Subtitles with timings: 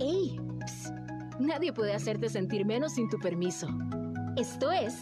[0.00, 0.38] ¡Ey!
[1.40, 3.68] nadie puede hacerte sentir menos sin tu permiso.
[4.36, 4.94] Esto es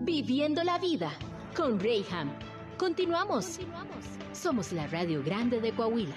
[0.00, 1.12] Viviendo la Vida
[1.54, 2.32] con Rayham.
[2.78, 3.58] Continuamos.
[4.32, 6.16] Somos la Radio Grande de Coahuila.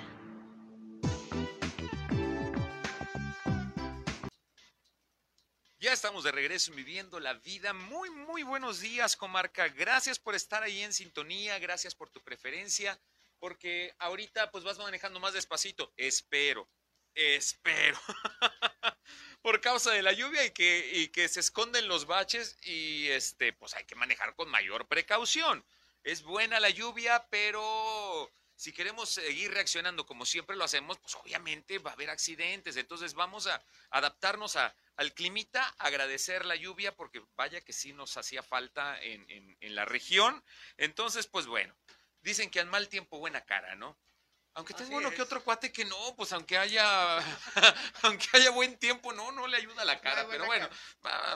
[5.79, 7.74] Ya estamos de regreso viviendo la vida.
[7.74, 9.68] Muy, muy buenos días, comarca.
[9.68, 12.98] Gracias por estar ahí en sintonía, gracias por tu preferencia,
[13.40, 15.92] porque ahorita pues vas manejando más despacito.
[15.98, 16.70] Espero,
[17.16, 18.00] espero.
[19.42, 23.54] por causa de la lluvia y que, y que se esconden los baches y este,
[23.54, 25.66] pues hay que manejar con mayor precaución.
[26.04, 31.80] Es buena la lluvia, pero si queremos seguir reaccionando como siempre lo hacemos, pues obviamente
[31.80, 32.76] va a haber accidentes.
[32.78, 38.18] Entonces vamos a adaptarnos a, al climita, agradecer la lluvia, porque vaya que sí nos
[38.18, 40.44] hacía falta en, en, en la región.
[40.78, 41.76] Entonces, pues bueno,
[42.22, 43.98] dicen que al mal tiempo buena cara, ¿no?
[44.54, 47.18] Aunque tengo uno que otro cuate que no, pues aunque haya,
[48.02, 50.27] aunque haya buen tiempo, no, no le ayuda la cara.
[50.30, 50.68] Pero bueno,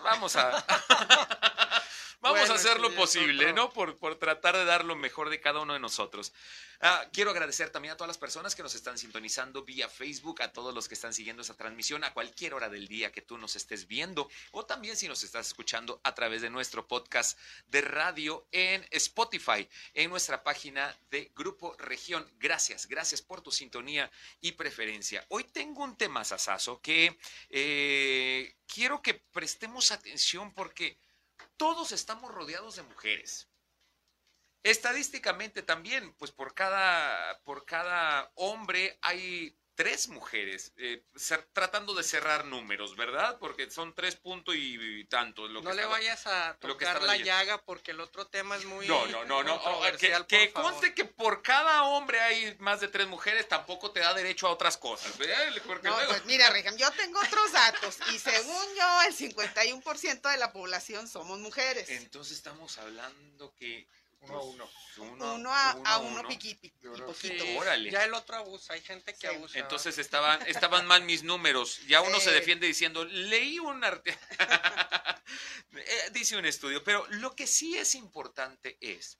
[0.03, 0.65] vamos a,
[2.19, 3.71] vamos a hacer lo posible, ¿no?
[3.71, 6.33] Por, por tratar de dar lo mejor de cada uno de nosotros.
[6.81, 10.51] Ah, quiero agradecer también a todas las personas que nos están sintonizando vía Facebook, a
[10.51, 13.55] todos los que están siguiendo esa transmisión a cualquier hora del día que tú nos
[13.55, 17.37] estés viendo o también si nos estás escuchando a través de nuestro podcast
[17.67, 22.29] de radio en Spotify, en nuestra página de Grupo Región.
[22.39, 25.25] Gracias, gracias por tu sintonía y preferencia.
[25.29, 27.17] Hoy tengo un tema sasazo que
[27.49, 30.97] eh, quiero que prestemos atención porque
[31.57, 33.47] todos estamos rodeados de mujeres.
[34.65, 41.03] Estadísticamente también, pues por cada, por cada hombre hay tres mujeres, eh,
[41.53, 43.37] tratando de cerrar números, ¿verdad?
[43.39, 45.47] Porque son tres puntos y, tanto.
[45.47, 49.05] Lo no le vayas a tocar la llaga porque el otro tema es muy No,
[49.05, 49.61] no, no, no.
[49.99, 54.15] Que, que conste que por cada hombre hay más de tres mujeres, tampoco te da
[54.15, 55.13] derecho a otras cosas.
[55.83, 60.51] no, pues mira, Regan, yo tengo otros datos y según yo, el 51% de la
[60.51, 61.87] población somos mujeres.
[61.89, 63.87] Entonces estamos hablando que
[64.25, 64.69] uno a uno.
[64.97, 66.73] Uno, a, uno, piquiti,
[67.91, 69.59] Ya el otro abusa, hay gente que abusa.
[69.59, 71.81] Entonces estaban, estaban mal mis números.
[71.87, 74.17] Ya uno se defiende diciendo, leí un arte.
[75.77, 79.19] Eh, dice un estudio, pero lo que sí es importante es,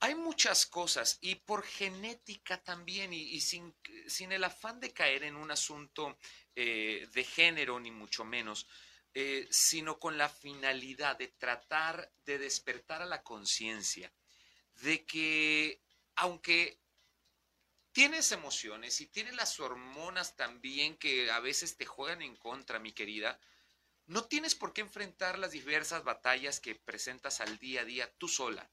[0.00, 3.74] hay muchas cosas y por genética también y, sin,
[4.06, 6.18] sin, el afán de caer en un asunto
[6.56, 8.66] eh, de género ni mucho menos,
[9.14, 14.12] eh, sino con la finalidad de tratar de despertar a la conciencia
[14.82, 15.80] de que
[16.16, 16.80] aunque
[17.92, 22.92] tienes emociones y tienes las hormonas también que a veces te juegan en contra, mi
[22.92, 23.40] querida,
[24.06, 28.28] no tienes por qué enfrentar las diversas batallas que presentas al día a día tú
[28.28, 28.68] sola.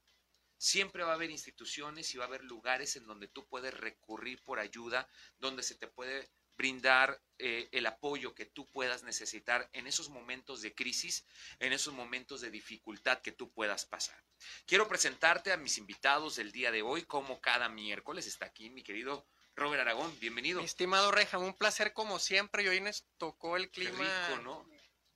[0.58, 4.42] Siempre va a haber instituciones y va a haber lugares en donde tú puedes recurrir
[4.42, 9.86] por ayuda, donde se te puede brindar eh, el apoyo que tú puedas necesitar en
[9.86, 11.26] esos momentos de crisis,
[11.58, 14.22] en esos momentos de dificultad que tú puedas pasar.
[14.66, 18.82] Quiero presentarte a mis invitados del día de hoy, como cada miércoles está aquí mi
[18.82, 20.60] querido Robert Aragón, bienvenido.
[20.60, 24.66] estimado Reja, un placer como siempre y hoy nos tocó el clima rico, ¿no?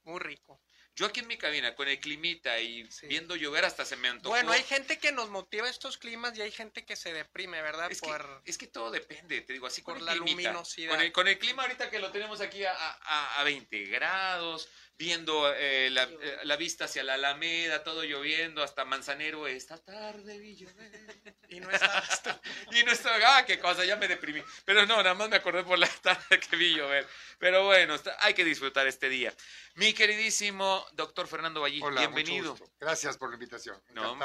[0.04, 0.60] muy rico.
[0.96, 4.30] Yo aquí en mi cabina, con el climita y viendo llover hasta se me antojó.
[4.30, 7.92] Bueno, hay gente que nos motiva estos climas y hay gente que se deprime, ¿verdad?
[7.92, 8.10] Es, que,
[8.46, 11.12] es que todo depende, te digo, así con la luminosidad.
[11.12, 15.90] Con el, clima ahorita que lo tenemos aquí a, a, a 20 grados, viendo eh,
[15.90, 21.36] la, eh, la, vista hacia la Alameda, todo lloviendo, hasta Manzanero, esta tarde vi llover.
[21.48, 22.02] Y no estaba.
[22.72, 24.42] y no estaba, ah, qué cosa, ya me deprimí.
[24.64, 27.06] Pero no, nada más me acordé por la tarde que vi llover.
[27.38, 29.32] Pero bueno, hay que disfrutar este día.
[29.74, 32.58] Mi queridísimo doctor Fernando Vallí, bienvenido.
[32.80, 33.80] Gracias por la invitación.
[33.90, 34.16] No,